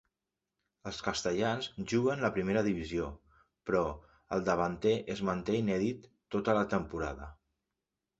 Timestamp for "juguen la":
1.91-2.31